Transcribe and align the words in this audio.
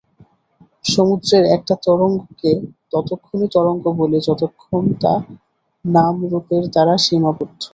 সমুদ্রের 0.85 1.43
একটা 1.55 1.73
তরঙ্গকে 1.85 2.51
ততক্ষণই 2.91 3.49
তরঙ্গ 3.51 3.83
বলি, 3.99 4.17
যতক্ষণ 4.27 4.83
তা 5.01 5.13
নাম-রূপের 5.85 6.63
দ্বারা 6.73 6.93
সীমাবদ্ধ। 7.05 7.61